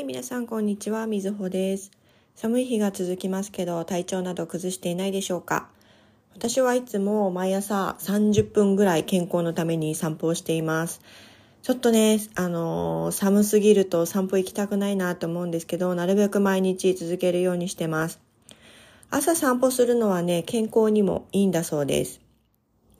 [0.00, 1.90] い、皆さんこんにちは、みずほです。
[2.34, 5.68] 寒い日が続きますけど、体調など崩していないでしょうか？
[6.34, 11.02] 私はいつも毎朝30分ぐらい健康のために散歩をしています。
[11.62, 18.20] ちょっとね、あのー、寒すぎると散歩行きたくないなと思うんですけど、なるべく毎日続けるようにしてます。
[19.10, 22.20] 朝散歩するのはね、健康にもいいんだそうです。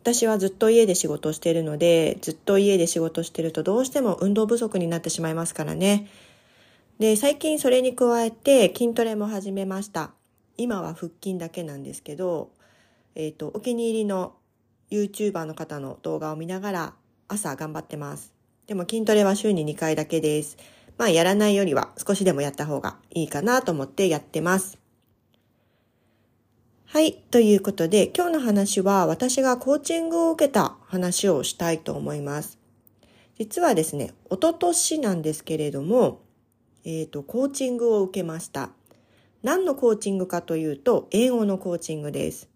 [0.02, 6.08] 私はずっと家で仕事をしているので、ずっと家で仕事してるとどうしても運動不足になってしまいますからね。
[7.00, 10.10] で、最近それに加えて筋トレも始めました。
[10.58, 12.50] 今は腹筋だけなんですけど、
[13.14, 14.34] えっ、ー、と、お気に入りの
[14.90, 16.94] YouTuber の方の動画を見ながら
[17.26, 18.34] 朝頑張ってます。
[18.66, 20.58] でも筋トレは週に2回だけです。
[20.98, 24.78] まあやらないよりは少しでもやった方がいいかなと思ってやってます。
[26.84, 27.14] はい。
[27.30, 32.58] ということで、今日の話は私がコーチングを受けた話をしたいと思います。
[33.38, 36.20] 実はですね、おととしなんですけれども、
[36.84, 38.70] えっ、ー、と、コーチングを受けました。
[39.42, 42.48] 何のコーチングかというと、英語のコーチングです。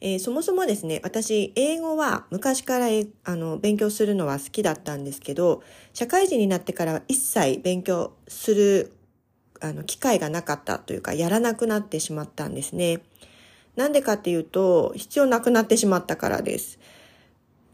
[0.00, 2.86] えー、そもそもですね、私、英語は昔から
[3.24, 8.92] あの勉強するのは好きだったんですけど、社会人になってからは一切勉強する
[9.60, 13.00] あの機会がなかったというか、やらなくなってしまったんですね。
[13.74, 16.78] なんでかっていうと、必要なくなってしまったからです。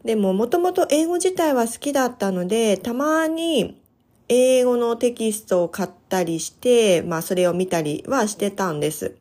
[0.03, 3.79] でも、もともと英語自体は好きだったので、たまに
[4.27, 9.15] 英語のテキストを買ったりして、まあそれを見たりはしてたんです。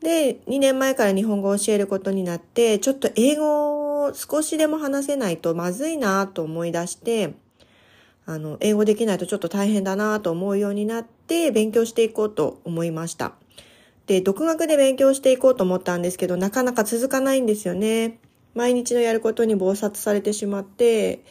[0.00, 7.34] で、2年前から日本語を教えることになって、ちょっと英語を少しでも話せないとまずいなと思い出して、
[8.26, 13.32] あの、英語できないとちょっと大変だなと思うようになって、勉強していこうと思いました。
[14.06, 18.18] で、独学で勉強していこうと思ったんですけど、なかなか続かないんですよね。
[18.54, 21.24] 毎日のやることに忙殺されてしまって、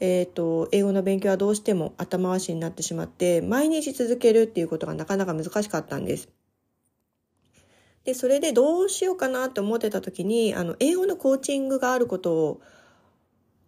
[0.00, 6.30] えっ、ー、と、英語の勉強はどうしても頭回しになってしまって、毎日続けるっていうことがなかなか難しかったんです。
[8.04, 12.60] で、それでどうしようかなって思ってた時に、あの、英語のコーチングがあることを、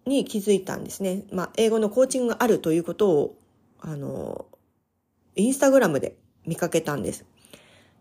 [0.06, 1.24] に気づいたんですね。
[1.32, 3.38] まあ、英語のコーチングがあるということを、
[3.80, 4.46] あの、
[5.36, 6.16] インスタグラムで
[6.46, 7.26] 見かけたんです。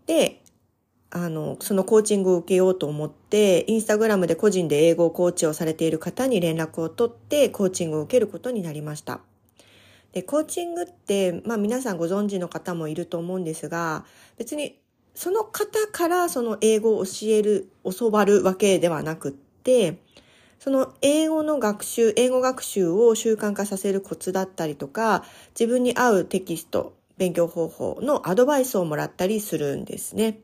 [0.06, 0.41] で、
[1.11, 9.19] あの、そのコーチングを受けようと思って、インスタグラムで個人で英語コーチをされている方に連絡を取って、コーチングを受けることになりました。
[10.13, 14.05] で、コーチングって、まあ皆さんご存知の方もいると思うんですが、
[14.38, 14.79] 別に
[15.13, 19.99] その方からその英語を教える、教わるわけではなくって、
[20.59, 25.23] その英語の学習、英語学習を習慣化させるコツだったりとか、
[25.59, 30.39] 自分に合うテキスト、勉強方法のアドバイスをもらったりするんですね。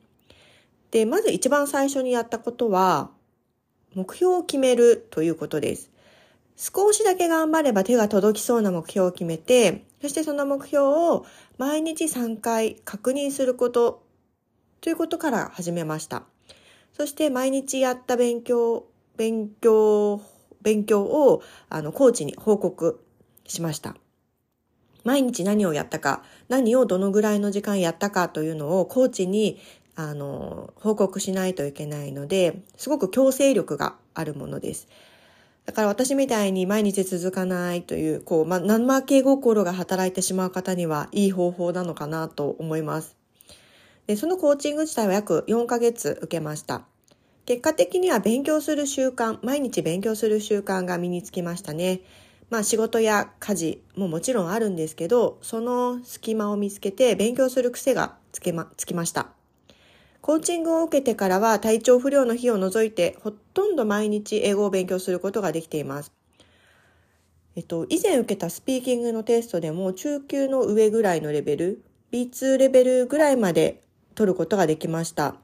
[0.91, 3.09] で、まず一番最初にやったことは、
[3.93, 5.89] 目標を決めるということです。
[6.55, 11.25] 少しだけ頑張れば手が届きそうな目標を決めて、そしてその目標を
[11.57, 14.03] 毎日3回確認すること
[14.81, 16.23] ということから始めました。
[16.93, 18.85] そして毎日やった勉強、
[19.17, 20.21] 勉強、
[20.61, 23.03] 勉強をあのコーチに報告
[23.45, 23.95] しました。
[25.03, 29.59] 毎日何をやったか、何をどのぐらいの時間やったかというのをコーチに
[29.99, 34.87] あの、報告しないといけないので、すごく強制力があるものです。
[35.65, 43.17] だから私みたいに毎日続かないという、こう、まあ、生気心が働いてしまう方にはいい方法なのかなと思います。
[44.05, 46.85] で、そのコーチング自体は約4ヶ月受けました。
[47.47, 52.01] 結果的には勉強する習慣、毎日勉強する習慣が身につきましたね。
[52.51, 59.36] まあ仕事や家事ももちろんあるんですけど、その隙間を見つけて勉強する癖がつけま、つきました。
[60.27, 66.11] コーチングを受けてからは体調不良の日を除いてほとんど毎日英語を勉強することができています。
[67.55, 71.81] えっと、以前受けたスピーキングのテストでも中級の上ぐらいのレベル、
[72.11, 73.81] B2 レベルぐらいまで
[74.15, 75.37] 取ることができました。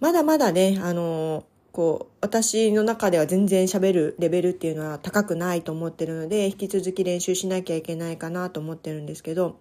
[0.00, 9.60] まだまだね、あのこう、私の中では全然喋るレベルっていうのは高くないと思ってるので、引き続き練習しなきゃいけないかなと思ってるんですけど、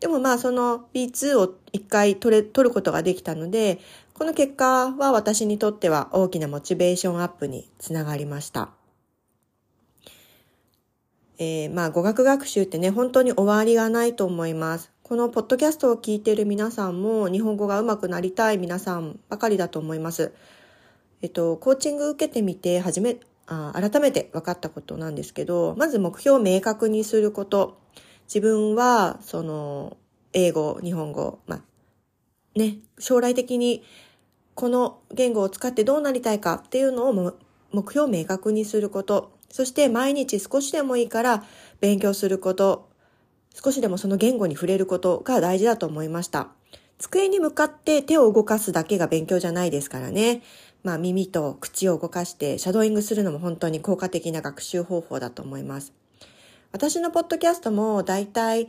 [0.00, 3.80] でもまあその B2 を一回取れ、取ることができたので、
[4.14, 8.70] この結果は私にとっては大きなモチベーションアップにつながりました。
[11.38, 14.90] えー、まあ語学学習ってね、本当に終わりがないと思います。
[15.02, 20.32] このポッドキャストを聞いている皆さんも日本語が上手くなりたい皆さんばかりだと思います。
[21.22, 27.78] えっと、コーチング受けてみて、初め、あ改めて分かったことなんですけど、まず目標を明確にすること。
[28.26, 29.96] 自分は、その、
[30.32, 31.62] 英語、日本語、まあ、
[32.58, 33.82] ね、将来的に
[34.54, 37.36] この言語を使ってどうなりたいかっていうのを
[37.72, 39.32] 目標を明確にすること。
[39.50, 41.44] そして毎日少しでもいいから
[41.80, 42.88] 勉強すること。
[43.54, 46.48] 少しでもその言語に触れることが大事だと思いました。
[46.98, 50.42] 机に向かって手を動かすだけが勉強じゃないですからね。
[50.82, 55.92] まあ耳と口を動かしてシャドーイングするのも本当に効果的な学習方法だと思います。
[56.72, 58.68] 私のポッドキャストも大体、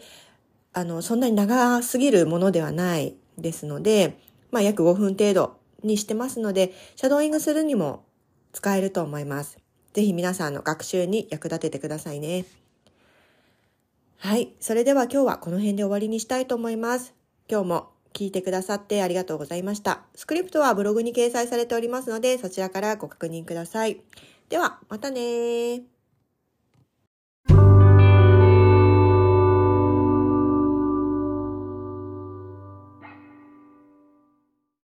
[0.73, 4.17] あの、そんなに長すぎるものではないですので、
[4.51, 8.05] まあ約5分程度にしてますので、シャドーイングするにも
[8.53, 9.57] 使えると思います。
[9.93, 12.45] ぜひ皆さんの学習に役立ててくださいね。
[14.19, 14.53] はい。
[14.59, 17.13] それでは今日はこの辺で終わりにしたいと思います。
[17.49, 20.01] 今日も聞いてくださってありがとうございました。
[20.15, 24.01] スクリプトはブログに掲載されておりますので、そちらからご確認ください。
[24.49, 25.83] では、またね